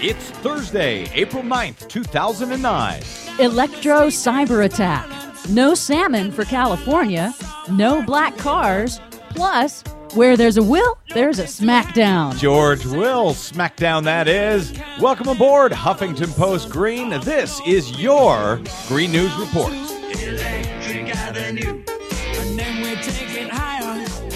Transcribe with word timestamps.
It's 0.00 0.30
Thursday, 0.30 1.10
April 1.12 1.42
9th, 1.42 1.88
2009. 1.88 3.02
Electro 3.40 4.06
cyber 4.06 4.64
attack. 4.64 5.08
No 5.48 5.74
salmon 5.74 6.30
for 6.30 6.44
California. 6.44 7.34
No 7.68 8.00
black 8.02 8.36
cars. 8.38 9.00
Plus, 9.30 9.82
where 10.14 10.36
there's 10.36 10.56
a 10.56 10.62
will, 10.62 10.96
there's 11.14 11.40
a 11.40 11.44
smackdown. 11.46 12.38
George 12.38 12.86
Will, 12.86 13.32
Smackdown 13.32 14.04
that 14.04 14.28
is. 14.28 14.72
Welcome 15.00 15.26
aboard, 15.26 15.72
Huffington 15.72 16.32
Post 16.36 16.70
Green. 16.70 17.10
This 17.22 17.60
is 17.66 18.00
your 18.00 18.60
Green 18.86 19.10
News 19.10 19.34
Report. 19.34 19.72
Electric 19.72 21.08
Avenue, 21.16 21.82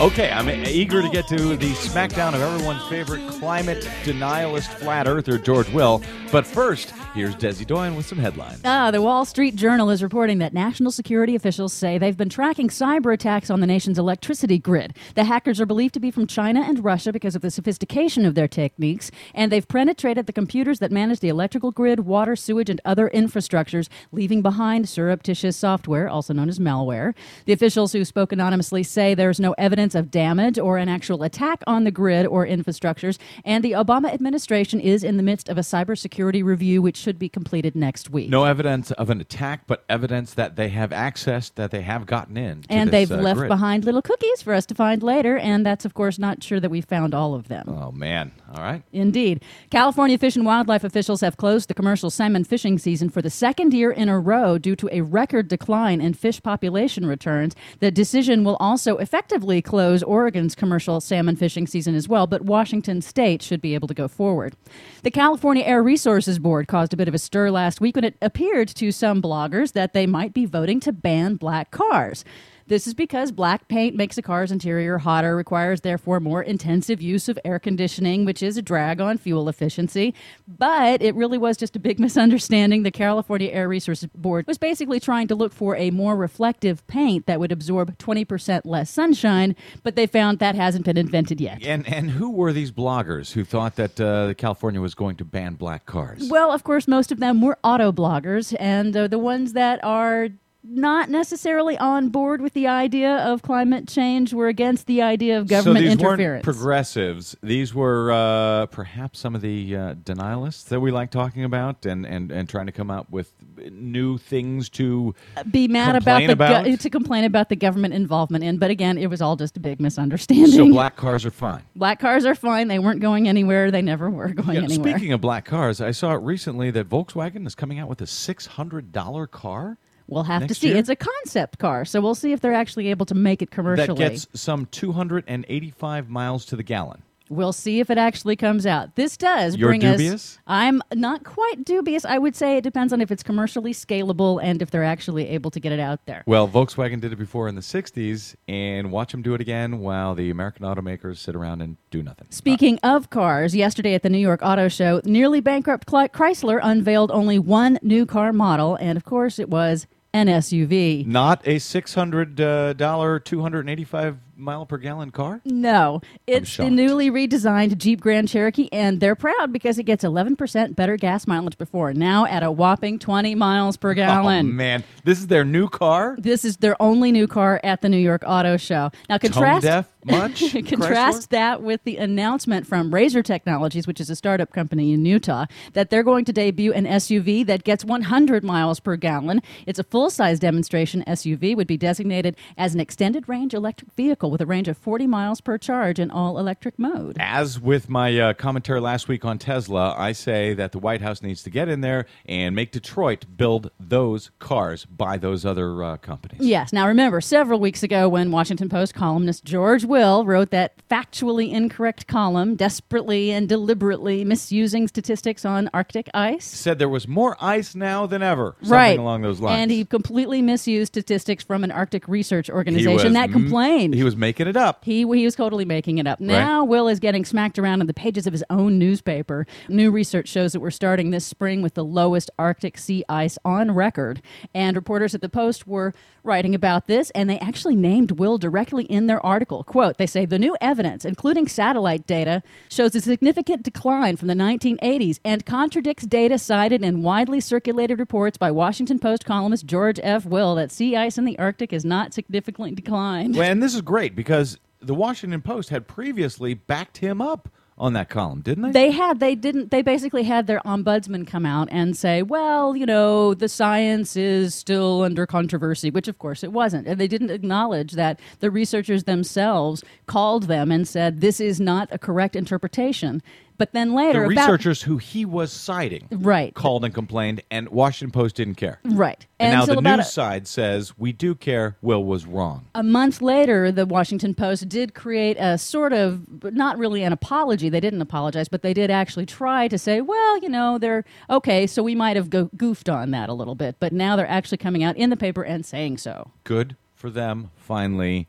Okay, 0.00 0.30
I'm 0.30 0.48
eager 0.48 1.02
to 1.02 1.08
get 1.08 1.26
to 1.26 1.56
the 1.56 1.72
smackdown 1.72 2.32
of 2.32 2.40
everyone's 2.40 2.84
favorite 2.84 3.26
climate 3.30 3.82
denialist 4.04 4.68
flat 4.74 5.08
earther, 5.08 5.38
George 5.38 5.68
Will. 5.70 6.00
But 6.30 6.46
first, 6.46 6.90
here's 7.14 7.34
Desi 7.34 7.66
Doyen 7.66 7.96
with 7.96 8.06
some 8.06 8.18
headlines. 8.18 8.60
Ah, 8.64 8.92
the 8.92 9.02
Wall 9.02 9.24
Street 9.24 9.56
Journal 9.56 9.90
is 9.90 10.00
reporting 10.00 10.38
that 10.38 10.54
national 10.54 10.92
security 10.92 11.34
officials 11.34 11.72
say 11.72 11.98
they've 11.98 12.16
been 12.16 12.28
tracking 12.28 12.68
cyber 12.68 13.12
attacks 13.12 13.50
on 13.50 13.58
the 13.58 13.66
nation's 13.66 13.98
electricity 13.98 14.56
grid. 14.56 14.94
The 15.16 15.24
hackers 15.24 15.60
are 15.60 15.66
believed 15.66 15.94
to 15.94 16.00
be 16.00 16.12
from 16.12 16.28
China 16.28 16.60
and 16.60 16.84
Russia 16.84 17.12
because 17.12 17.34
of 17.34 17.42
the 17.42 17.50
sophistication 17.50 18.24
of 18.24 18.36
their 18.36 18.46
techniques, 18.46 19.10
and 19.34 19.50
they've 19.50 19.66
penetrated 19.66 20.26
the 20.26 20.32
computers 20.32 20.78
that 20.78 20.92
manage 20.92 21.18
the 21.18 21.28
electrical 21.28 21.72
grid, 21.72 22.00
water, 22.00 22.36
sewage, 22.36 22.70
and 22.70 22.80
other 22.84 23.10
infrastructures, 23.12 23.88
leaving 24.12 24.42
behind 24.42 24.88
surreptitious 24.88 25.56
software, 25.56 26.08
also 26.08 26.32
known 26.32 26.48
as 26.48 26.60
malware. 26.60 27.14
The 27.46 27.52
officials 27.52 27.94
who 27.94 28.04
spoke 28.04 28.30
anonymously 28.30 28.84
say 28.84 29.14
there's 29.14 29.40
no 29.40 29.54
evidence 29.58 29.87
of 29.94 30.10
damage 30.10 30.58
or 30.58 30.78
an 30.78 30.88
actual 30.88 31.22
attack 31.22 31.62
on 31.66 31.84
the 31.84 31.90
grid 31.90 32.26
or 32.26 32.46
infrastructures, 32.46 33.18
and 33.44 33.64
the 33.64 33.72
Obama 33.72 34.12
administration 34.12 34.80
is 34.80 35.04
in 35.04 35.16
the 35.16 35.22
midst 35.22 35.48
of 35.48 35.58
a 35.58 35.62
cybersecurity 35.62 36.44
review 36.44 36.82
which 36.82 36.96
should 36.96 37.18
be 37.18 37.28
completed 37.28 37.74
next 37.74 38.10
week. 38.10 38.30
No 38.30 38.44
evidence 38.44 38.90
of 38.92 39.10
an 39.10 39.20
attack, 39.20 39.62
but 39.66 39.84
evidence 39.88 40.34
that 40.34 40.56
they 40.56 40.68
have 40.68 40.90
accessed, 40.90 41.54
that 41.54 41.70
they 41.70 41.82
have 41.82 42.06
gotten 42.06 42.36
in. 42.36 42.64
and 42.68 42.90
this, 42.90 43.08
they've 43.08 43.18
uh, 43.18 43.22
left 43.22 43.38
grid. 43.38 43.48
behind 43.48 43.84
little 43.84 44.02
cookies 44.02 44.42
for 44.42 44.54
us 44.54 44.66
to 44.66 44.74
find 44.74 45.02
later, 45.02 45.38
and 45.38 45.64
that's, 45.64 45.84
of 45.84 45.94
course, 45.94 46.18
not 46.18 46.42
sure 46.42 46.60
that 46.60 46.70
we 46.70 46.80
found 46.80 47.14
all 47.14 47.34
of 47.34 47.48
them. 47.48 47.66
Oh, 47.68 47.90
man. 47.92 48.32
All 48.54 48.62
right. 48.62 48.82
Indeed. 48.92 49.42
California 49.70 50.18
Fish 50.18 50.36
and 50.36 50.44
Wildlife 50.44 50.84
officials 50.84 51.20
have 51.20 51.36
closed 51.36 51.68
the 51.68 51.74
commercial 51.74 52.10
salmon 52.10 52.44
fishing 52.44 52.78
season 52.78 53.08
for 53.08 53.22
the 53.22 53.30
second 53.30 53.72
year 53.74 53.90
in 53.90 54.08
a 54.08 54.18
row 54.18 54.58
due 54.58 54.76
to 54.76 54.88
a 54.92 55.00
record 55.00 55.48
decline 55.48 56.00
in 56.00 56.14
fish 56.14 56.42
population 56.42 57.06
returns. 57.06 57.54
The 57.80 57.90
decision 57.90 58.44
will 58.44 58.56
also 58.56 58.96
effectively 58.98 59.62
close 59.62 59.77
Oregon's 59.78 60.54
commercial 60.54 61.00
salmon 61.00 61.36
fishing 61.36 61.66
season 61.66 61.94
as 61.94 62.08
well, 62.08 62.26
but 62.26 62.42
Washington 62.42 63.00
state 63.00 63.42
should 63.42 63.60
be 63.60 63.74
able 63.74 63.88
to 63.88 63.94
go 63.94 64.08
forward. 64.08 64.56
The 65.02 65.10
California 65.10 65.64
Air 65.64 65.82
Resources 65.82 66.38
Board 66.38 66.68
caused 66.68 66.92
a 66.92 66.96
bit 66.96 67.08
of 67.08 67.14
a 67.14 67.18
stir 67.18 67.50
last 67.50 67.80
week 67.80 67.94
when 67.94 68.04
it 68.04 68.16
appeared 68.20 68.68
to 68.68 68.92
some 68.92 69.22
bloggers 69.22 69.72
that 69.72 69.92
they 69.92 70.06
might 70.06 70.34
be 70.34 70.46
voting 70.46 70.80
to 70.80 70.92
ban 70.92 71.36
black 71.36 71.70
cars. 71.70 72.24
This 72.68 72.86
is 72.86 72.92
because 72.92 73.32
black 73.32 73.66
paint 73.68 73.96
makes 73.96 74.18
a 74.18 74.22
car's 74.22 74.52
interior 74.52 74.98
hotter, 74.98 75.34
requires 75.34 75.80
therefore 75.80 76.20
more 76.20 76.42
intensive 76.42 77.00
use 77.00 77.26
of 77.26 77.38
air 77.42 77.58
conditioning, 77.58 78.26
which 78.26 78.42
is 78.42 78.58
a 78.58 78.62
drag 78.62 79.00
on 79.00 79.16
fuel 79.16 79.48
efficiency. 79.48 80.14
But 80.46 81.00
it 81.00 81.14
really 81.14 81.38
was 81.38 81.56
just 81.56 81.74
a 81.76 81.78
big 81.78 81.98
misunderstanding. 82.08 82.82
The 82.82 82.90
California 82.90 83.48
Air 83.48 83.70
Resources 83.70 84.10
Board 84.14 84.46
was 84.46 84.58
basically 84.58 85.00
trying 85.00 85.28
to 85.28 85.34
look 85.34 85.54
for 85.54 85.76
a 85.76 85.90
more 85.90 86.14
reflective 86.14 86.86
paint 86.86 87.24
that 87.24 87.40
would 87.40 87.52
absorb 87.52 87.96
20% 87.96 88.60
less 88.66 88.90
sunshine, 88.90 89.56
but 89.82 89.96
they 89.96 90.06
found 90.06 90.38
that 90.38 90.54
hasn't 90.54 90.84
been 90.84 90.98
invented 90.98 91.40
yet. 91.40 91.62
And 91.62 91.88
and 91.88 92.10
who 92.10 92.30
were 92.30 92.52
these 92.52 92.70
bloggers 92.70 93.32
who 93.32 93.46
thought 93.46 93.76
that 93.76 93.98
uh, 93.98 94.34
California 94.34 94.82
was 94.82 94.94
going 94.94 95.16
to 95.16 95.24
ban 95.24 95.54
black 95.54 95.86
cars? 95.86 96.28
Well, 96.30 96.52
of 96.52 96.64
course, 96.64 96.86
most 96.86 97.10
of 97.10 97.18
them 97.18 97.40
were 97.40 97.58
auto 97.64 97.92
bloggers, 97.92 98.54
and 98.60 98.94
uh, 98.94 99.08
the 99.08 99.18
ones 99.18 99.54
that 99.54 99.82
are 99.82 100.28
not 100.70 101.08
necessarily 101.08 101.78
on 101.78 102.10
board 102.10 102.40
with 102.42 102.52
the 102.52 102.66
idea 102.66 103.16
of 103.16 103.42
climate 103.42 103.88
change 103.88 104.34
We're 104.34 104.48
against 104.48 104.86
the 104.86 105.00
idea 105.02 105.38
of 105.38 105.48
government 105.48 105.78
so 105.78 105.82
these 105.84 105.92
interference. 105.92 106.18
weren't 106.18 106.44
progressives. 106.44 107.36
These 107.42 107.74
were 107.74 108.12
uh, 108.12 108.66
perhaps 108.66 109.18
some 109.18 109.34
of 109.34 109.40
the 109.40 109.74
uh, 109.74 109.94
denialists 109.94 110.64
that 110.68 110.80
we 110.80 110.90
like 110.90 111.10
talking 111.10 111.44
about 111.44 111.86
and, 111.86 112.04
and, 112.04 112.30
and 112.30 112.48
trying 112.48 112.66
to 112.66 112.72
come 112.72 112.90
up 112.90 113.10
with 113.10 113.32
new 113.70 114.18
things 114.18 114.68
to 114.70 115.14
be 115.50 115.68
mad 115.68 115.96
about 115.96 116.18
the 116.20 116.32
about? 116.32 116.64
go- 116.66 116.76
to 116.76 116.90
complain 116.90 117.24
about 117.24 117.48
the 117.48 117.56
government 117.56 117.94
involvement 117.94 118.44
in, 118.44 118.58
but 118.58 118.70
again, 118.70 118.98
it 118.98 119.06
was 119.08 119.22
all 119.22 119.36
just 119.36 119.56
a 119.56 119.60
big 119.60 119.80
misunderstanding. 119.80 120.48
So 120.52 120.68
black 120.68 120.96
cars 120.96 121.24
are 121.24 121.30
fine. 121.30 121.62
Black 121.76 122.00
cars 122.00 122.24
are 122.26 122.34
fine; 122.34 122.66
they 122.68 122.78
weren't 122.80 123.00
going 123.00 123.28
anywhere. 123.28 123.70
They 123.70 123.82
never 123.82 124.10
were 124.10 124.28
going 124.28 124.56
Yeah, 124.56 124.64
anywhere. 124.64 124.92
speaking 124.92 125.12
of 125.12 125.20
black 125.20 125.44
cars, 125.44 125.80
I 125.80 125.92
saw 125.92 126.12
recently 126.14 126.70
that 126.72 126.88
Volkswagen 126.88 127.46
is 127.46 127.54
coming 127.54 127.78
out 127.78 127.88
with 127.88 128.00
a 128.00 128.06
six 128.06 128.46
hundred 128.46 128.90
dollar 128.92 129.26
car 129.28 129.78
we'll 130.08 130.24
have 130.24 130.46
to 130.46 130.54
see. 130.54 130.68
year? 130.68 130.76
It's 130.76 130.88
a 130.88 130.96
concept 130.96 131.58
car, 131.58 131.84
so 131.84 132.00
we'll 132.00 132.14
see 132.14 132.32
if 132.32 132.40
they're 132.40 132.54
actually 132.54 132.88
able 132.88 133.06
to 133.06 133.14
make 133.14 133.42
it 133.42 133.50
commercially. 133.50 133.86
that 133.98 134.10
gets 134.10 134.26
some 134.34 134.66
two 134.66 134.92
hundred 134.92 135.24
and 135.28 135.44
eighty 135.48 135.70
five 135.70 136.08
miles 136.08 136.44
to 136.46 136.56
the 136.56 136.62
gallon. 136.64 137.02
We'll 137.30 137.52
see 137.52 137.80
if 137.80 137.90
it 137.90 137.98
actually 137.98 138.36
comes 138.36 138.64
out. 138.64 138.94
This 138.94 139.16
does 139.16 139.56
You're 139.56 139.68
bring 139.68 139.80
dubious? 139.80 140.14
us. 140.14 140.38
I'm 140.46 140.80
not 140.94 141.24
quite 141.24 141.64
dubious. 141.64 142.04
I 142.04 142.16
would 142.16 142.34
say 142.34 142.56
it 142.56 142.62
depends 142.62 142.92
on 142.92 143.00
if 143.00 143.10
it's 143.10 143.22
commercially 143.22 143.74
scalable 143.74 144.42
and 144.42 144.62
if 144.62 144.70
they're 144.70 144.84
actually 144.84 145.28
able 145.28 145.50
to 145.50 145.60
get 145.60 145.72
it 145.72 145.80
out 145.80 146.06
there. 146.06 146.22
Well, 146.26 146.48
Volkswagen 146.48 147.00
did 147.00 147.12
it 147.12 147.16
before 147.16 147.48
in 147.48 147.54
the 147.54 147.60
'60s, 147.60 148.34
and 148.48 148.90
watch 148.90 149.12
them 149.12 149.22
do 149.22 149.34
it 149.34 149.40
again 149.40 149.80
while 149.80 150.14
the 150.14 150.30
American 150.30 150.64
automakers 150.64 151.18
sit 151.18 151.34
around 151.34 151.60
and 151.60 151.76
do 151.90 152.02
nothing. 152.02 152.28
Speaking 152.30 152.78
of 152.82 153.10
cars, 153.10 153.54
yesterday 153.54 153.94
at 153.94 154.02
the 154.02 154.10
New 154.10 154.18
York 154.18 154.40
Auto 154.42 154.68
Show, 154.68 155.00
nearly 155.04 155.40
bankrupt 155.40 155.86
Chrysler 155.86 156.60
unveiled 156.62 157.10
only 157.10 157.38
one 157.38 157.78
new 157.82 158.06
car 158.06 158.32
model, 158.32 158.76
and 158.76 158.96
of 158.96 159.04
course, 159.04 159.38
it 159.38 159.50
was 159.50 159.86
an 160.18 160.26
SUV. 160.26 161.06
Not 161.06 161.46
a 161.46 161.56
$600, 161.56 162.40
uh, 162.40 162.74
$285 162.74 164.16
mile 164.38 164.64
per 164.66 164.78
gallon 164.78 165.10
car. 165.10 165.40
No, 165.44 166.00
it's 166.26 166.48
the 166.56 166.64
shocked. 166.64 166.72
newly 166.72 167.10
redesigned 167.10 167.76
Jeep 167.78 168.00
Grand 168.00 168.28
Cherokee, 168.28 168.68
and 168.72 169.00
they're 169.00 169.16
proud 169.16 169.52
because 169.52 169.78
it 169.78 169.82
gets 169.84 170.04
11% 170.04 170.76
better 170.76 170.96
gas 170.96 171.26
mileage 171.26 171.58
before, 171.58 171.92
now 171.92 172.24
at 172.26 172.42
a 172.42 172.50
whopping 172.50 172.98
20 172.98 173.34
miles 173.34 173.76
per 173.76 173.90
Oh 173.92 173.94
gallon. 173.94 174.54
man, 174.56 174.84
this 175.04 175.18
is 175.18 175.26
their 175.26 175.44
new 175.44 175.68
car. 175.68 176.16
This 176.18 176.44
is 176.44 176.58
their 176.58 176.80
only 176.80 177.10
new 177.12 177.26
car 177.26 177.60
at 177.64 177.82
the 177.82 177.88
New 177.88 177.98
York 177.98 178.22
Auto 178.26 178.56
Show. 178.56 178.90
Now, 179.08 179.18
Tone 179.18 179.32
contrast 179.32 179.62
deaf 179.64 179.92
much? 180.04 180.52
contrast 180.66 181.30
that 181.30 181.62
with 181.62 181.82
the 181.84 181.96
announcement 181.96 182.66
from 182.66 182.90
Raser 182.92 183.22
Technologies, 183.24 183.86
which 183.86 184.00
is 184.00 184.08
a 184.08 184.16
startup 184.16 184.52
company 184.52 184.92
in 184.92 185.04
Utah, 185.04 185.46
that 185.72 185.90
they're 185.90 186.02
going 186.04 186.24
to 186.26 186.32
debut 186.32 186.72
an 186.72 186.86
SUV 186.86 187.44
that 187.46 187.64
gets 187.64 187.84
100 187.84 188.44
miles 188.44 188.80
per 188.80 188.96
gallon. 188.96 189.42
It's 189.66 189.78
a 189.78 189.84
full-size 189.84 190.38
demonstration 190.38 191.02
SUV, 191.06 191.56
would 191.56 191.66
be 191.66 191.76
designated 191.76 192.36
as 192.56 192.72
an 192.74 192.80
extended 192.80 193.28
range 193.28 193.52
electric 193.52 193.92
vehicle 193.92 194.27
with 194.30 194.40
a 194.40 194.46
range 194.46 194.68
of 194.68 194.76
40 194.78 195.06
miles 195.06 195.40
per 195.40 195.58
charge 195.58 195.98
in 195.98 196.10
all 196.10 196.38
electric 196.38 196.78
mode. 196.78 197.16
As 197.20 197.60
with 197.60 197.88
my 197.88 198.18
uh, 198.18 198.32
commentary 198.34 198.80
last 198.80 199.08
week 199.08 199.24
on 199.24 199.38
Tesla, 199.38 199.94
I 199.96 200.12
say 200.12 200.54
that 200.54 200.72
the 200.72 200.78
White 200.78 201.00
House 201.00 201.22
needs 201.22 201.42
to 201.44 201.50
get 201.50 201.68
in 201.68 201.80
there 201.80 202.06
and 202.26 202.54
make 202.54 202.72
Detroit 202.72 203.24
build 203.36 203.70
those 203.78 204.30
cars 204.38 204.84
by 204.84 205.16
those 205.16 205.44
other 205.44 205.82
uh, 205.82 205.96
companies. 205.98 206.40
Yes. 206.46 206.72
Now, 206.72 206.86
remember, 206.86 207.20
several 207.20 207.60
weeks 207.60 207.82
ago, 207.82 208.08
when 208.08 208.30
Washington 208.30 208.68
Post 208.68 208.94
columnist 208.94 209.44
George 209.44 209.84
Will 209.84 210.24
wrote 210.24 210.50
that 210.50 210.74
factually 210.88 211.50
incorrect 211.52 212.06
column, 212.06 212.54
desperately 212.56 213.30
and 213.30 213.48
deliberately 213.48 214.24
misusing 214.24 214.88
statistics 214.88 215.44
on 215.44 215.68
Arctic 215.74 216.08
ice. 216.14 216.44
Said 216.44 216.78
there 216.78 216.88
was 216.88 217.06
more 217.08 217.36
ice 217.40 217.74
now 217.74 218.06
than 218.06 218.22
ever. 218.22 218.56
Something 218.60 218.70
right 218.72 218.98
along 218.98 219.22
those 219.22 219.40
lines. 219.40 219.60
and 219.62 219.70
he 219.70 219.84
completely 219.84 220.42
misused 220.42 220.92
statistics 220.92 221.44
from 221.44 221.64
an 221.64 221.70
arctic 221.70 222.06
research 222.08 222.50
organization 222.50 223.12
that 223.12 223.24
m- 223.24 223.32
complained 223.32 223.94
He 223.94 224.04
was 224.04 224.16
making 224.18 224.48
it 224.48 224.56
up. 224.56 224.84
he, 224.84 224.98
he 224.98 225.24
was 225.24 225.34
totally 225.34 225.64
making 225.64 225.98
it 225.98 226.06
up. 226.06 226.20
Now, 226.20 226.64
Will 226.64 226.88
is 226.88 226.98
getting 227.00 227.24
smacked 227.24 227.58
around 227.58 227.80
in 227.80 227.86
the 227.86 227.94
pages 227.94 228.26
of 228.26 228.32
his 228.32 228.44
own 228.50 228.78
newspaper. 228.78 229.46
New 229.68 229.90
research 229.90 230.28
shows 230.28 230.52
that 230.52 230.60
we're 230.60 230.70
starting 230.70 231.10
this 231.10 231.24
spring 231.24 231.62
with 231.62 231.74
the 231.74 231.84
lowest 231.84 232.30
Arctic 232.38 232.76
sea 232.78 233.04
ice 233.08 233.38
on 233.44 233.70
record. 233.70 234.20
And 234.54 234.76
reporters 234.76 235.14
at 235.14 235.20
the 235.20 235.28
Post 235.28 235.66
were 235.66 235.94
writing 236.24 236.54
about 236.54 236.86
this, 236.86 237.10
and 237.10 237.30
they 237.30 237.38
actually 237.38 237.76
named 237.76 238.12
Will 238.12 238.38
directly 238.38 238.84
in 238.84 239.06
their 239.06 239.24
article. 239.24 239.64
Quote, 239.64 239.98
they 239.98 240.06
say, 240.06 240.26
the 240.26 240.38
new 240.38 240.56
evidence, 240.60 241.04
including 241.04 241.48
satellite 241.48 242.06
data, 242.06 242.42
shows 242.68 242.94
a 242.94 243.00
significant 243.00 243.62
decline 243.62 244.16
from 244.16 244.28
the 244.28 244.34
1980s 244.34 245.20
and 245.24 245.46
contradicts 245.46 246.06
data 246.06 246.38
cited 246.38 246.82
in 246.82 247.02
widely 247.02 247.40
circulated 247.40 247.98
reports 247.98 248.36
by 248.36 248.50
Washington 248.50 248.98
Post 248.98 249.24
columnist 249.24 249.66
George 249.66 249.98
F. 250.02 250.26
Will 250.26 250.54
that 250.56 250.70
sea 250.70 250.96
ice 250.96 251.18
in 251.18 251.24
the 251.24 251.38
Arctic 251.38 251.72
is 251.72 251.84
not 251.84 252.12
significantly 252.12 252.74
declined. 252.74 253.36
Well, 253.36 253.50
and 253.50 253.62
this 253.62 253.74
is 253.74 253.80
great 253.80 254.07
because 254.14 254.58
the 254.80 254.94
Washington 254.94 255.42
Post 255.42 255.70
had 255.70 255.88
previously 255.88 256.54
backed 256.54 256.98
him 256.98 257.20
up 257.20 257.48
on 257.78 257.92
that 257.92 258.08
column, 258.08 258.40
didn't 258.40 258.64
they? 258.64 258.72
They 258.72 258.90
had, 258.90 259.20
they 259.20 259.36
didn't, 259.36 259.70
they 259.70 259.82
basically 259.82 260.24
had 260.24 260.48
their 260.48 260.58
ombudsman 260.60 261.26
come 261.26 261.46
out 261.46 261.68
and 261.70 261.96
say, 261.96 262.22
well, 262.22 262.76
you 262.76 262.84
know, 262.84 263.34
the 263.34 263.48
science 263.48 264.16
is 264.16 264.54
still 264.54 265.02
under 265.02 265.26
controversy, 265.26 265.90
which 265.90 266.08
of 266.08 266.18
course 266.18 266.42
it 266.42 266.52
wasn't. 266.52 266.88
And 266.88 267.00
they 267.00 267.06
didn't 267.06 267.30
acknowledge 267.30 267.92
that 267.92 268.18
the 268.40 268.50
researchers 268.50 269.04
themselves 269.04 269.84
called 270.06 270.44
them 270.44 270.72
and 270.72 270.88
said, 270.88 271.20
this 271.20 271.40
is 271.40 271.60
not 271.60 271.88
a 271.92 271.98
correct 271.98 272.34
interpretation. 272.34 273.22
But 273.58 273.72
then 273.72 273.92
later, 273.92 274.20
The 274.20 274.32
about- 274.32 274.42
researchers 274.48 274.82
who 274.82 274.98
he 274.98 275.24
was 275.24 275.52
citing 275.52 276.06
Right. 276.10 276.54
called 276.54 276.84
and 276.84 276.94
complained, 276.94 277.42
and 277.50 277.68
Washington 277.68 278.12
Post 278.12 278.36
didn't 278.36 278.54
care. 278.54 278.78
right, 278.84 279.26
And, 279.40 279.52
now 279.52 279.66
the 279.66 279.80
news 279.80 279.98
a- 280.06 280.10
side 280.10 280.46
says 280.46 280.96
we 280.96 281.12
do 281.12 281.34
care. 281.34 281.76
Will 281.82 282.04
was 282.04 282.24
wrong. 282.24 282.66
a 282.74 282.82
month 282.84 283.20
later, 283.20 283.72
the 283.72 283.84
Washington 283.84 284.32
Post 284.34 284.68
did 284.68 284.94
create 284.94 285.36
a 285.40 285.58
sort 285.58 285.92
of, 285.92 286.44
not 286.54 286.78
really 286.78 287.02
an 287.02 287.12
apology. 287.12 287.68
They 287.68 287.80
didn't 287.80 288.00
apologize, 288.00 288.48
but 288.48 288.62
they 288.62 288.72
did 288.72 288.90
actually 288.90 289.26
try 289.26 289.66
to 289.68 289.76
say, 289.76 290.00
well, 290.00 290.38
you 290.38 290.48
know, 290.48 290.78
they're 290.78 291.04
okay, 291.28 291.66
so 291.66 291.82
we 291.82 291.94
might 291.96 292.14
have 292.16 292.30
go- 292.30 292.50
goofed 292.56 292.88
on 292.88 293.10
that 293.10 293.28
a 293.28 293.32
little 293.34 293.56
bit. 293.56 293.74
But 293.80 293.92
now 293.92 294.14
they're 294.14 294.28
actually 294.30 294.58
coming 294.58 294.84
out 294.84 294.96
in 294.96 295.10
the 295.10 295.16
paper 295.16 295.42
and 295.42 295.66
saying 295.66 295.98
so. 295.98 296.30
Good 296.44 296.76
for 296.94 297.10
them, 297.10 297.50
finally. 297.56 298.28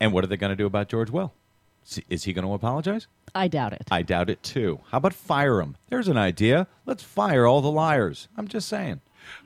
And 0.00 0.12
what 0.12 0.24
are 0.24 0.26
they 0.26 0.36
going 0.38 0.50
to 0.50 0.56
do 0.56 0.66
about 0.66 0.88
George 0.88 1.10
Will? 1.10 1.32
Is 2.08 2.24
he 2.24 2.32
going 2.32 2.46
to 2.46 2.54
apologize? 2.54 3.06
I 3.34 3.48
doubt 3.48 3.72
it. 3.72 3.82
I 3.90 4.02
doubt 4.02 4.30
it 4.30 4.42
too. 4.42 4.80
How 4.90 4.98
about 4.98 5.14
fire 5.14 5.60
him? 5.60 5.76
There's 5.88 6.08
an 6.08 6.16
idea. 6.18 6.66
Let's 6.86 7.02
fire 7.02 7.46
all 7.46 7.60
the 7.60 7.70
liars. 7.70 8.28
I'm 8.36 8.48
just 8.48 8.68
saying. 8.68 9.00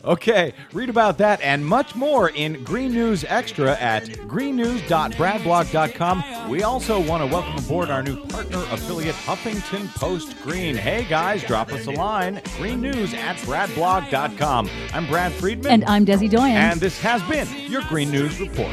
Okay, 0.05 0.55
read 0.73 0.89
about 0.89 1.19
that 1.19 1.39
and 1.43 1.65
much 1.67 1.95
more 1.95 2.31
in 2.31 2.65
Green 2.65 2.93
News 2.93 3.25
Extra 3.29 3.77
at 3.79 4.05
greennews.bradblog.com. 4.27 6.49
We 6.49 6.63
also 6.63 6.99
want 7.01 7.23
to 7.23 7.27
welcome 7.27 7.63
aboard 7.63 7.91
our 7.91 8.03
new 8.03 8.25
partner 8.27 8.65
affiliate, 8.71 9.15
Huffington 9.15 9.95
Post 9.95 10.41
Green. 10.43 10.75
Hey 10.77 11.05
guys, 11.05 11.45
drop 11.45 11.71
us 11.73 11.87
a 11.87 11.91
line. 11.91 12.41
Green 12.57 12.81
News 12.81 13.13
at 13.13 13.37
bradblog.com. 13.39 14.71
I'm 14.95 15.07
Brad 15.07 15.33
Friedman. 15.33 15.71
and 15.71 15.85
I'm 15.85 16.07
Desi 16.07 16.31
Doyen. 16.31 16.57
and 16.57 16.81
this 16.81 16.99
has 17.01 17.23
been 17.25 17.47
your 17.71 17.83
Green 17.83 18.11
News 18.11 18.41
Report. 18.41 18.73